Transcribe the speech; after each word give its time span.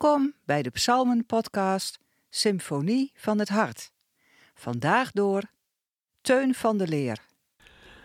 Welkom 0.00 0.34
bij 0.44 0.62
de 0.62 0.70
Psalmen-podcast 0.70 1.98
Symfonie 2.30 3.12
van 3.14 3.38
het 3.38 3.48
Hart. 3.48 3.90
Vandaag 4.54 5.10
door 5.12 5.42
Teun 6.20 6.54
van 6.54 6.78
de 6.78 6.88
Leer. 6.88 7.18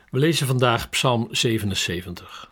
We 0.09 0.19
lezen 0.19 0.47
vandaag 0.47 0.89
Psalm 0.89 1.27
77. 1.31 2.51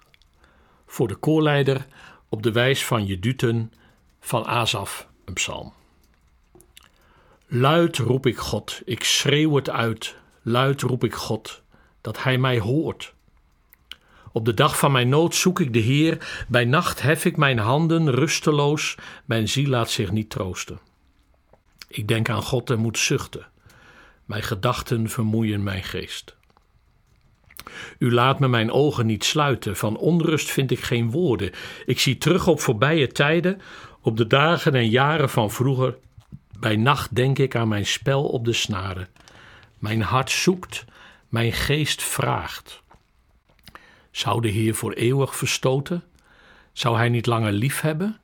Voor 0.86 1.07
de 1.07 1.15
koorleider 1.15 1.88
op 2.29 2.43
de 2.43 2.51
wijs 2.51 2.86
van 2.86 3.05
Jeduten 3.05 3.73
van 4.19 4.46
Asaf 4.46 5.07
een 5.25 5.33
psalm. 5.33 5.73
Luid 7.47 7.97
roep 7.97 8.25
ik 8.25 8.37
God, 8.37 8.82
ik 8.86 9.04
schreeuw 9.04 9.55
het 9.55 9.69
uit, 9.69 10.15
luid 10.42 10.82
roep 10.82 11.04
ik 11.04 11.14
God, 11.14 11.61
dat 12.01 12.23
Hij 12.23 12.37
mij 12.37 12.60
hoort. 12.60 13.14
Op 14.31 14.45
de 14.45 14.53
dag 14.53 14.77
van 14.77 14.91
mijn 14.91 15.09
nood 15.09 15.35
zoek 15.35 15.59
ik 15.59 15.73
de 15.73 15.79
Heer, 15.79 16.45
bij 16.47 16.65
nacht 16.65 17.01
hef 17.01 17.25
ik 17.25 17.37
mijn 17.37 17.57
handen 17.57 18.11
rusteloos, 18.11 18.95
mijn 19.25 19.47
ziel 19.47 19.69
laat 19.69 19.89
zich 19.89 20.11
niet 20.11 20.29
troosten. 20.29 20.79
Ik 21.87 22.07
denk 22.07 22.29
aan 22.29 22.41
God 22.41 22.69
en 22.69 22.79
moet 22.79 22.97
zuchten. 22.97 23.47
Mijn 24.25 24.43
gedachten 24.43 25.09
vermoeien 25.09 25.63
mijn 25.63 25.83
geest. 25.83 26.35
U 27.97 28.13
laat 28.13 28.39
me 28.39 28.47
mijn 28.47 28.71
ogen 28.71 29.05
niet 29.05 29.23
sluiten, 29.23 29.75
van 29.75 29.97
onrust 29.97 30.51
vind 30.51 30.71
ik 30.71 30.79
geen 30.79 31.11
woorden. 31.11 31.51
Ik 31.85 31.99
zie 31.99 32.17
terug 32.17 32.47
op 32.47 32.59
voorbije 32.59 33.07
tijden, 33.07 33.61
op 34.02 34.17
de 34.17 34.27
dagen 34.27 34.75
en 34.75 34.89
jaren 34.89 35.29
van 35.29 35.52
vroeger. 35.52 35.97
Bij 36.59 36.75
nacht 36.75 37.16
denk 37.16 37.39
ik 37.39 37.55
aan 37.55 37.67
mijn 37.67 37.85
spel 37.85 38.23
op 38.23 38.45
de 38.45 38.53
snaren. 38.53 39.07
Mijn 39.79 40.02
hart 40.02 40.31
zoekt, 40.31 40.85
mijn 41.29 41.51
geest 41.51 42.03
vraagt. 42.03 42.80
Zou 44.11 44.41
de 44.41 44.47
Heer 44.47 44.75
voor 44.75 44.93
eeuwig 44.93 45.35
verstoten? 45.35 46.03
Zou 46.73 46.97
hij 46.97 47.09
niet 47.09 47.25
langer 47.25 47.51
lief 47.51 47.81
hebben? 47.81 48.19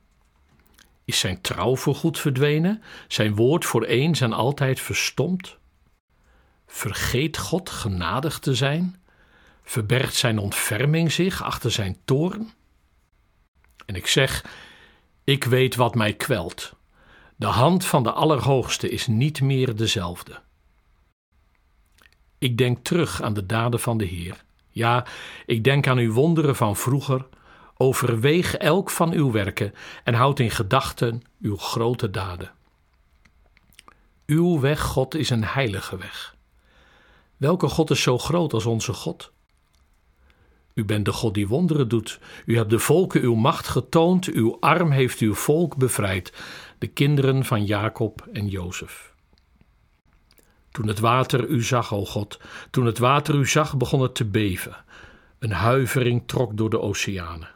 Is 1.04 1.18
zijn 1.18 1.40
trouw 1.40 1.76
voorgoed 1.76 2.18
verdwenen, 2.18 2.82
zijn 3.08 3.34
woord 3.34 3.64
voor 3.64 3.84
eens 3.84 4.20
en 4.20 4.32
altijd 4.32 4.80
verstomd? 4.80 5.58
Vergeet 6.66 7.38
God 7.38 7.70
genadig 7.70 8.38
te 8.38 8.54
zijn? 8.54 9.02
Verbergt 9.62 10.14
zijn 10.14 10.38
ontferming 10.38 11.12
zich 11.12 11.42
achter 11.42 11.70
zijn 11.70 11.96
toorn? 12.04 12.52
En 13.86 13.94
ik 13.94 14.06
zeg: 14.06 14.44
Ik 15.24 15.44
weet 15.44 15.74
wat 15.74 15.94
mij 15.94 16.14
kwelt. 16.14 16.76
De 17.36 17.46
hand 17.46 17.84
van 17.84 18.02
de 18.02 18.12
Allerhoogste 18.12 18.88
is 18.88 19.06
niet 19.06 19.40
meer 19.40 19.76
dezelfde. 19.76 20.40
Ik 22.38 22.58
denk 22.58 22.84
terug 22.84 23.22
aan 23.22 23.34
de 23.34 23.46
daden 23.46 23.80
van 23.80 23.98
de 23.98 24.04
Heer. 24.04 24.44
Ja, 24.78 25.06
ik 25.46 25.64
denk 25.64 25.86
aan 25.86 25.98
uw 25.98 26.12
wonderen 26.12 26.56
van 26.56 26.76
vroeger. 26.76 27.26
Overweeg 27.76 28.56
elk 28.56 28.90
van 28.90 29.12
uw 29.12 29.30
werken 29.30 29.74
en 30.04 30.14
houd 30.14 30.38
in 30.38 30.50
gedachten 30.50 31.22
uw 31.40 31.56
grote 31.56 32.10
daden. 32.10 32.50
Uw 34.26 34.60
weg, 34.60 34.80
God, 34.80 35.14
is 35.14 35.30
een 35.30 35.44
heilige 35.44 35.96
weg. 35.96 36.36
Welke 37.36 37.68
God 37.68 37.90
is 37.90 38.02
zo 38.02 38.18
groot 38.18 38.52
als 38.52 38.66
onze 38.66 38.92
God? 38.92 39.32
U 40.74 40.84
bent 40.84 41.04
de 41.04 41.12
God 41.12 41.34
die 41.34 41.48
wonderen 41.48 41.88
doet. 41.88 42.20
U 42.46 42.56
hebt 42.56 42.70
de 42.70 42.78
volken 42.78 43.20
uw 43.20 43.34
macht 43.34 43.68
getoond. 43.68 44.26
Uw 44.26 44.56
arm 44.60 44.90
heeft 44.90 45.18
uw 45.18 45.34
volk 45.34 45.76
bevrijd, 45.76 46.32
de 46.78 46.86
kinderen 46.86 47.44
van 47.44 47.64
Jacob 47.64 48.28
en 48.32 48.48
Jozef. 48.48 49.14
Toen 50.78 50.88
het 50.88 50.98
water 50.98 51.46
u 51.46 51.62
zag, 51.62 51.94
o 51.94 52.04
God, 52.04 52.40
toen 52.70 52.86
het 52.86 52.98
water 52.98 53.34
u 53.34 53.46
zag, 53.46 53.76
begon 53.76 54.02
het 54.02 54.14
te 54.14 54.24
beven. 54.24 54.76
Een 55.38 55.52
huivering 55.52 56.22
trok 56.26 56.56
door 56.56 56.70
de 56.70 56.80
oceanen. 56.80 57.48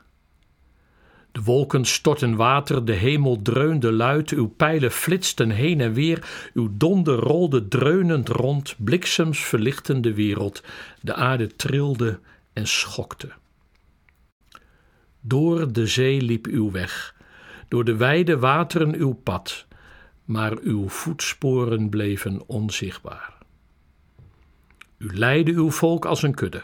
De 1.32 1.42
wolken 1.42 1.84
stortten 1.84 2.36
water, 2.36 2.84
de 2.84 2.92
hemel 2.92 3.42
dreunde 3.42 3.92
luid, 3.92 4.30
uw 4.30 4.48
pijlen 4.48 4.90
flitsten 4.90 5.50
heen 5.50 5.80
en 5.80 5.92
weer, 5.92 6.50
uw 6.54 6.68
donder 6.72 7.14
rolde 7.14 7.68
dreunend 7.68 8.28
rond, 8.28 8.74
bliksems 8.78 9.38
verlichten 9.38 10.02
de 10.02 10.14
wereld, 10.14 10.62
de 11.00 11.14
aarde 11.14 11.56
trilde 11.56 12.20
en 12.52 12.66
schokte. 12.66 13.28
Door 15.20 15.72
de 15.72 15.86
zee 15.86 16.22
liep 16.22 16.46
uw 16.46 16.70
weg, 16.70 17.14
door 17.68 17.84
de 17.84 17.96
wijde 17.96 18.38
wateren 18.38 18.94
uw 18.94 19.12
pad, 19.12 19.66
maar 20.24 20.58
uw 20.60 20.88
voetsporen 20.88 21.88
bleven 21.88 22.42
onzichtbaar. 22.46 23.34
U 24.98 25.18
leidde 25.18 25.52
uw 25.52 25.70
volk 25.70 26.04
als 26.04 26.22
een 26.22 26.34
kudde, 26.34 26.62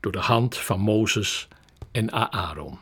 door 0.00 0.12
de 0.12 0.18
hand 0.18 0.56
van 0.56 0.80
Mozes 0.80 1.48
en 1.92 2.12
Aaron. 2.12 2.78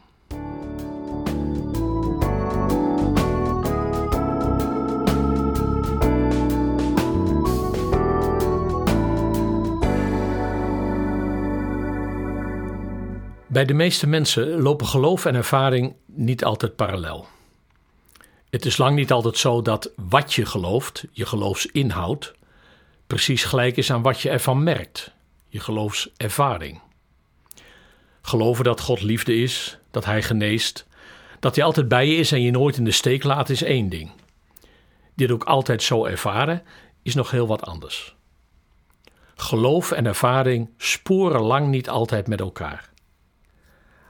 Bij 13.46 13.64
de 13.64 13.74
meeste 13.74 14.06
mensen 14.06 14.60
lopen 14.60 14.86
geloof 14.86 15.24
en 15.24 15.34
ervaring 15.34 15.94
niet 16.06 16.44
altijd 16.44 16.76
parallel. 16.76 17.26
Het 18.58 18.66
is 18.66 18.76
lang 18.76 18.96
niet 18.96 19.12
altijd 19.12 19.36
zo 19.36 19.62
dat 19.62 19.90
wat 19.96 20.34
je 20.34 20.46
gelooft, 20.46 21.04
je 21.12 21.26
geloofsinhoud, 21.26 22.34
precies 23.06 23.44
gelijk 23.44 23.76
is 23.76 23.92
aan 23.92 24.02
wat 24.02 24.20
je 24.20 24.30
ervan 24.30 24.62
merkt, 24.62 25.12
je 25.48 25.60
geloofservaring. 25.60 26.80
Geloven 28.22 28.64
dat 28.64 28.80
God 28.80 29.02
liefde 29.02 29.34
is, 29.36 29.78
dat 29.90 30.04
Hij 30.04 30.22
geneest, 30.22 30.86
dat 31.40 31.54
Hij 31.54 31.64
altijd 31.64 31.88
bij 31.88 32.06
je 32.06 32.16
is 32.16 32.32
en 32.32 32.42
je 32.42 32.50
nooit 32.50 32.76
in 32.76 32.84
de 32.84 32.90
steek 32.90 33.24
laat, 33.24 33.48
is 33.48 33.62
één 33.62 33.88
ding. 33.88 34.10
Dit 35.14 35.30
ook 35.30 35.44
altijd 35.44 35.82
zo 35.82 36.04
ervaren, 36.04 36.62
is 37.02 37.14
nog 37.14 37.30
heel 37.30 37.46
wat 37.46 37.62
anders. 37.62 38.14
Geloof 39.34 39.90
en 39.90 40.06
ervaring 40.06 40.70
sporen 40.76 41.40
lang 41.40 41.68
niet 41.68 41.88
altijd 41.88 42.26
met 42.26 42.40
elkaar. 42.40 42.90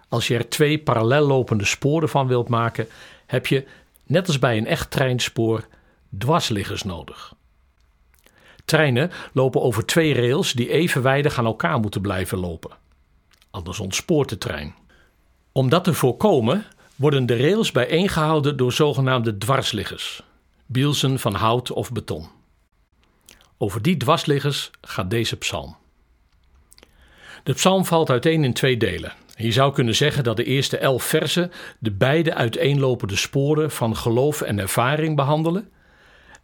Als 0.09 0.29
je 0.29 0.35
er 0.35 0.49
twee 0.49 0.79
parallel 0.79 1.27
lopende 1.27 1.65
sporen 1.65 2.09
van 2.09 2.27
wilt 2.27 2.49
maken, 2.49 2.89
heb 3.27 3.47
je, 3.47 3.67
net 4.09 4.27
als 4.27 4.39
bij 4.39 4.57
een 4.57 4.67
echt 4.67 4.91
treinspoor, 4.91 5.67
dwarsliggers 6.19 6.83
nodig. 6.83 7.35
Treinen 8.65 9.11
lopen 9.33 9.63
over 9.63 9.87
twee 9.87 10.15
rails 10.15 10.53
die 10.53 10.71
evenwijdig 10.71 11.39
aan 11.39 11.45
elkaar 11.45 11.81
moeten 11.81 12.01
blijven 12.01 12.39
lopen. 12.39 12.77
Anders 13.51 13.81
ontspoort 13.81 14.29
de 14.29 14.39
trein. 14.39 14.75
Om 15.53 15.69
dat 15.69 15.85
te 15.85 15.95
voorkomen 15.95 16.65
worden 16.97 17.27
de 17.27 17.37
rails 17.37 17.73
bijeengehouden 17.73 18.57
door 18.57 18.73
zogenaamde 18.73 19.39
dwarsliggers, 19.39 20.23
bielsen 20.67 21.19
van 21.19 21.35
hout 21.35 21.71
of 21.73 21.93
beton. 21.93 22.29
Over 23.59 23.83
die 23.83 23.97
dwarsliggers 23.97 24.71
gaat 24.81 25.11
deze 25.11 25.37
psalm. 25.37 25.77
De 27.43 27.53
psalm 27.53 27.85
valt 27.85 28.11
uiteen 28.11 28.45
in 28.45 28.53
twee 28.53 28.77
delen. 28.77 29.13
Je 29.41 29.53
zou 29.53 29.73
kunnen 29.73 29.95
zeggen 29.95 30.25
dat 30.25 30.37
de 30.37 30.45
eerste 30.45 30.79
elf 30.79 31.05
versen 31.05 31.53
de 31.79 31.91
beide 31.91 32.35
uiteenlopende 32.35 33.17
sporen 33.17 33.71
van 33.71 33.97
geloof 33.97 34.41
en 34.41 34.59
ervaring 34.59 35.17
behandelen, 35.17 35.71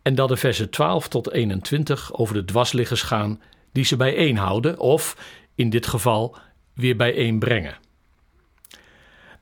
en 0.03 0.15
dat 0.15 0.28
de 0.28 0.37
versen 0.37 0.71
12 0.71 1.09
tot 1.09 1.32
21 1.32 2.15
over 2.15 2.34
de 2.34 2.44
dwarsliggers 2.44 3.03
gaan 3.03 3.41
die 3.72 3.84
ze 3.84 3.97
bijeenhouden 3.97 4.78
of, 4.78 5.16
in 5.55 5.71
dit 5.71 5.87
geval, 5.87 6.37
weer 6.75 6.97
bijeenbrengen. 6.97 7.77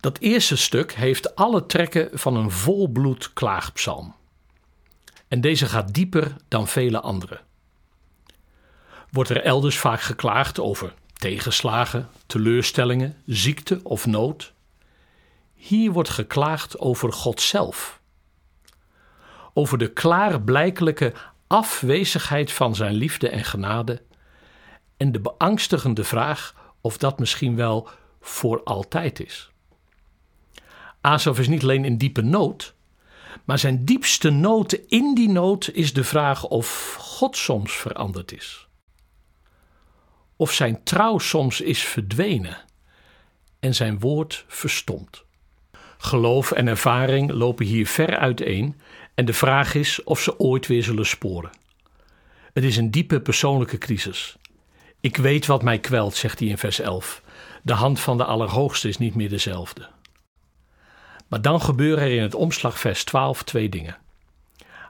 Dat 0.01 0.19
eerste 0.19 0.57
stuk 0.57 0.93
heeft 0.93 1.35
alle 1.35 1.67
trekken 1.67 2.09
van 2.13 2.37
een 2.37 2.51
volbloed 2.51 3.33
klaagpsalm. 3.33 4.15
En 5.29 5.41
deze 5.41 5.67
gaat 5.67 5.95
dieper 5.95 6.37
dan 6.49 6.69
vele 6.69 7.01
andere. 7.01 7.41
Wordt 9.11 9.31
er 9.31 9.43
elders 9.43 9.79
vaak 9.79 10.01
geklaagd 10.01 10.61
over 10.61 10.95
tegenslagen, 11.23 12.09
teleurstellingen, 12.27 13.17
ziekte 13.27 13.81
of 13.83 14.07
nood. 14.07 14.53
Hier 15.55 15.93
wordt 15.93 16.09
geklaagd 16.09 16.79
over 16.79 17.13
God 17.13 17.41
zelf. 17.41 18.01
Over 19.55 19.79
de 19.79 19.93
klaarblijkelijke 19.93 21.13
afwezigheid 21.47 22.53
van 22.53 22.75
zijn 22.75 22.95
liefde 22.95 23.29
en 23.29 23.45
genade 23.45 24.03
en 24.97 25.13
de 25.13 25.21
beangstigende 25.21 26.05
vraag 26.05 26.55
of 26.81 26.97
dat 26.97 27.19
misschien 27.19 27.57
wel 27.57 27.89
voor 28.21 28.63
altijd 28.63 29.21
is. 29.21 29.51
Asaf 31.01 31.39
is 31.39 31.49
niet 31.49 31.63
alleen 31.63 31.85
in 31.85 31.99
diepe 31.99 32.23
nood, 32.23 32.75
maar 33.45 33.59
zijn 33.59 33.85
diepste 33.85 34.31
nood 34.31 34.73
in 34.73 35.15
die 35.15 35.29
nood 35.29 35.71
is 35.73 35.93
de 35.93 36.05
vraag 36.05 36.45
of 36.45 36.97
God 37.01 37.37
soms 37.37 37.73
veranderd 37.73 38.33
is 38.33 38.67
of 40.43 40.53
zijn 40.53 40.83
trouw 40.83 41.19
soms 41.19 41.61
is 41.61 41.83
verdwenen 41.83 42.57
en 43.61 43.75
zijn 43.75 43.99
woord 43.99 44.45
verstomd. 44.49 45.25
Geloof 45.99 46.53
en 46.53 46.67
ervaring 46.67 47.31
lopen 47.31 47.67
hier 47.67 47.87
ver 47.87 48.17
uiteen 48.17 48.81
en 49.15 49.25
de 49.25 49.33
vraag 49.33 49.75
is 49.75 50.03
of 50.03 50.21
ze 50.21 50.39
ooit 50.39 50.67
weer 50.67 50.83
zullen 50.83 51.07
sporen. 51.07 51.51
Het 52.53 52.65
is 52.65 52.77
een 52.77 52.91
diepe 52.91 53.21
persoonlijke 53.21 53.79
crisis. 53.79 54.37
Ik 55.01 55.17
weet 55.17 55.47
wat 55.47 55.63
mij 55.63 55.79
kwelt, 55.79 56.15
zegt 56.15 56.39
hij 56.39 56.49
in 56.49 56.59
vers 56.59 56.81
11. 56.81 57.23
De 57.63 57.73
hand 57.73 58.01
van 58.01 58.17
de 58.17 58.25
Allerhoogste 58.25 58.89
is 58.89 58.99
niet 58.99 59.15
meer 59.15 59.29
dezelfde. 59.29 59.89
Maar 61.29 61.43
dan 61.43 61.61
gebeuren 61.61 62.05
er 62.05 62.17
in 62.17 62.23
het 62.23 62.35
omslagvers 62.35 63.05
12 63.05 63.43
twee 63.43 63.69
dingen. 63.69 63.97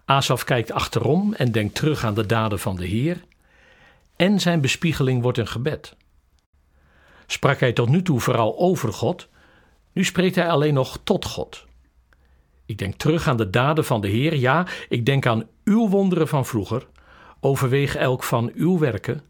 Asaf 0.04 0.44
kijkt 0.44 0.72
achterom 0.72 1.34
en 1.34 1.52
denkt 1.52 1.74
terug 1.74 2.04
aan 2.04 2.14
de 2.14 2.26
daden 2.26 2.58
van 2.58 2.76
de 2.76 2.86
Heer. 2.86 3.22
En 4.22 4.40
zijn 4.40 4.60
bespiegeling 4.60 5.22
wordt 5.22 5.38
een 5.38 5.48
gebed. 5.48 5.96
Sprak 7.26 7.60
hij 7.60 7.72
tot 7.72 7.88
nu 7.88 8.02
toe 8.02 8.20
vooral 8.20 8.58
over 8.58 8.92
God, 8.92 9.28
nu 9.92 10.04
spreekt 10.04 10.34
hij 10.34 10.48
alleen 10.48 10.74
nog 10.74 10.98
tot 11.04 11.24
God. 11.24 11.64
Ik 12.66 12.78
denk 12.78 12.94
terug 12.94 13.28
aan 13.28 13.36
de 13.36 13.50
daden 13.50 13.84
van 13.84 14.00
de 14.00 14.08
Heer, 14.08 14.36
ja, 14.36 14.66
ik 14.88 15.06
denk 15.06 15.26
aan 15.26 15.46
uw 15.64 15.88
wonderen 15.88 16.28
van 16.28 16.46
vroeger, 16.46 16.86
overweeg 17.40 17.96
elk 17.96 18.22
van 18.22 18.50
uw 18.54 18.78
werken 18.78 19.22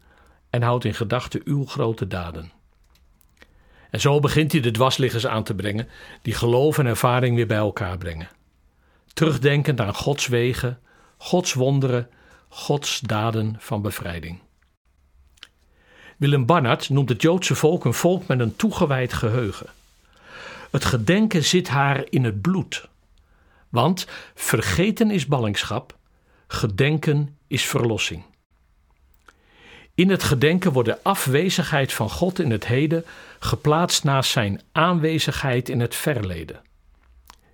en 0.49 0.61
houd 0.61 0.83
in 0.83 0.93
gedachten 0.93 1.41
uw 1.43 1.65
grote 1.65 2.07
daden. 2.07 2.51
En 3.89 4.01
zo 4.01 4.19
begint 4.19 4.51
hij 4.51 4.61
de 4.61 4.71
dwarsliggers 4.71 5.27
aan 5.27 5.43
te 5.43 5.55
brengen, 5.55 5.87
die 6.21 6.33
geloof 6.33 6.77
en 6.77 6.85
ervaring 6.85 7.35
weer 7.35 7.47
bij 7.47 7.57
elkaar 7.57 7.97
brengen. 7.97 8.29
Terugdenkend 9.13 9.81
aan 9.81 9.95
Gods 9.95 10.27
wegen, 10.27 10.79
Gods 11.17 11.53
wonderen, 11.53 12.09
Gods 12.49 12.99
daden 12.99 13.55
van 13.59 13.81
bevrijding. 13.81 14.41
Willem 16.23 16.45
Barnard 16.45 16.89
noemt 16.89 17.09
het 17.09 17.21
Joodse 17.21 17.55
volk 17.55 17.85
een 17.85 17.93
volk 17.93 18.27
met 18.27 18.39
een 18.39 18.55
toegewijd 18.55 19.13
geheugen. 19.13 19.67
Het 20.71 20.85
gedenken 20.85 21.43
zit 21.43 21.67
haar 21.67 22.03
in 22.09 22.23
het 22.23 22.41
bloed. 22.41 22.87
Want 23.69 24.07
vergeten 24.35 25.11
is 25.11 25.25
ballingschap, 25.25 25.97
gedenken 26.47 27.37
is 27.47 27.65
verlossing. 27.65 28.23
In 29.95 30.09
het 30.09 30.23
gedenken 30.23 30.71
wordt 30.71 30.89
de 30.89 31.03
afwezigheid 31.03 31.93
van 31.93 32.09
God 32.09 32.39
in 32.39 32.51
het 32.51 32.67
heden 32.67 33.05
geplaatst 33.39 34.03
naast 34.03 34.31
zijn 34.31 34.61
aanwezigheid 34.71 35.69
in 35.69 35.79
het 35.79 35.95
verleden, 35.95 36.61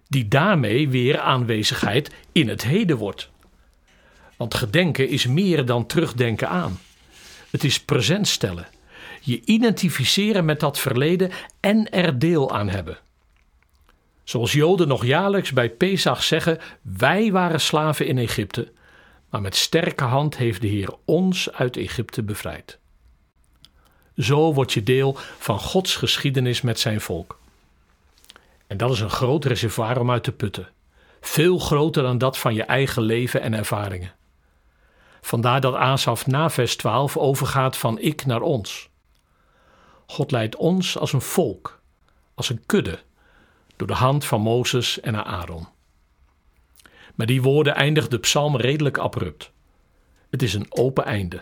die 0.07 0.27
daarmee 0.27 0.89
weer 0.89 1.19
aanwezigheid 1.19 2.11
in 2.31 2.49
het 2.49 2.63
heden 2.63 2.97
wordt. 2.97 3.29
Want 4.37 4.53
gedenken 4.53 5.09
is 5.09 5.27
meer 5.27 5.65
dan 5.65 5.85
terugdenken 5.85 6.49
aan. 6.49 6.79
Het 7.51 7.63
is 7.63 7.79
present 7.79 8.27
stellen, 8.27 8.67
je 9.21 9.41
identificeren 9.45 10.45
met 10.45 10.59
dat 10.59 10.79
verleden 10.79 11.31
en 11.59 11.91
er 11.91 12.19
deel 12.19 12.51
aan 12.51 12.69
hebben. 12.69 12.97
Zoals 14.23 14.51
Joden 14.51 14.87
nog 14.87 15.05
jaarlijks 15.05 15.51
bij 15.53 15.69
Pesach 15.69 16.23
zeggen: 16.23 16.59
Wij 16.81 17.31
waren 17.31 17.61
slaven 17.61 18.07
in 18.07 18.17
Egypte, 18.17 18.71
maar 19.29 19.41
met 19.41 19.55
sterke 19.55 20.03
hand 20.03 20.37
heeft 20.37 20.61
de 20.61 20.67
Heer 20.67 20.93
ons 21.05 21.51
uit 21.51 21.77
Egypte 21.77 22.23
bevrijd. 22.23 22.79
Zo 24.15 24.53
word 24.53 24.73
je 24.73 24.83
deel 24.83 25.17
van 25.37 25.59
Gods 25.59 25.95
geschiedenis 25.95 26.61
met 26.61 26.79
zijn 26.79 27.01
volk. 27.01 27.39
En 28.67 28.77
dat 28.77 28.91
is 28.91 28.99
een 28.99 29.09
groot 29.09 29.45
reservoir 29.45 29.99
om 29.99 30.11
uit 30.11 30.23
te 30.23 30.31
putten. 30.31 30.69
Veel 31.21 31.59
groter 31.59 32.03
dan 32.03 32.17
dat 32.17 32.37
van 32.37 32.53
je 32.53 32.63
eigen 32.63 33.01
leven 33.01 33.41
en 33.41 33.53
ervaringen. 33.53 34.13
Vandaar 35.21 35.61
dat 35.61 35.73
Asaf 35.73 36.27
na 36.27 36.49
vers 36.49 36.75
12 36.75 37.17
overgaat 37.17 37.77
van 37.77 37.99
ik 37.99 38.25
naar 38.25 38.41
ons. 38.41 38.89
God 40.05 40.31
leidt 40.31 40.55
ons 40.55 40.97
als 40.97 41.13
een 41.13 41.21
volk, 41.21 41.81
als 42.33 42.49
een 42.49 42.65
kudde, 42.65 42.99
door 43.75 43.87
de 43.87 43.93
hand 43.93 44.25
van 44.25 44.41
Mozes 44.41 44.99
en 44.99 45.25
Aaron. 45.25 45.67
Maar 47.15 47.27
die 47.27 47.41
woorden 47.41 47.75
eindigt 47.75 48.11
de 48.11 48.19
psalm 48.19 48.57
redelijk 48.57 48.97
abrupt. 48.97 49.51
Het 50.29 50.41
is 50.41 50.53
een 50.53 50.65
open 50.69 51.05
einde. 51.05 51.41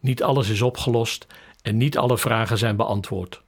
Niet 0.00 0.22
alles 0.22 0.48
is 0.48 0.62
opgelost 0.62 1.26
en 1.62 1.76
niet 1.76 1.98
alle 1.98 2.18
vragen 2.18 2.58
zijn 2.58 2.76
beantwoord. 2.76 3.42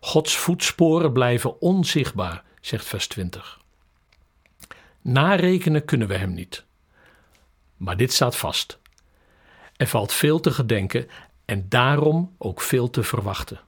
Gods 0.00 0.36
voetsporen 0.36 1.12
blijven 1.12 1.60
onzichtbaar, 1.60 2.42
zegt 2.60 2.84
vers 2.86 3.06
20. 3.06 3.60
Narekenen 5.00 5.84
kunnen 5.84 6.08
we 6.08 6.16
hem 6.16 6.34
niet. 6.34 6.64
Maar 7.76 7.96
dit 7.96 8.12
staat 8.12 8.36
vast. 8.36 8.78
Er 9.76 9.86
valt 9.86 10.12
veel 10.12 10.40
te 10.40 10.50
gedenken 10.50 11.08
en 11.44 11.68
daarom 11.68 12.34
ook 12.38 12.60
veel 12.60 12.90
te 12.90 13.02
verwachten. 13.02 13.60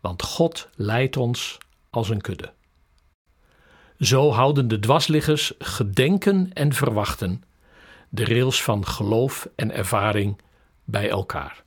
Want 0.00 0.22
God 0.22 0.68
leidt 0.74 1.16
ons 1.16 1.58
als 1.90 2.08
een 2.08 2.20
kudde. 2.20 2.52
Zo 3.98 4.30
houden 4.32 4.68
de 4.68 4.78
dwarsliggers 4.78 5.52
gedenken 5.58 6.52
en 6.52 6.72
verwachten, 6.72 7.42
de 8.08 8.24
rails 8.24 8.62
van 8.62 8.86
geloof 8.86 9.48
en 9.56 9.72
ervaring 9.72 10.40
bij 10.84 11.10
elkaar. 11.10 11.62